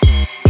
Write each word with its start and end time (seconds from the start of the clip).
you 0.00 0.41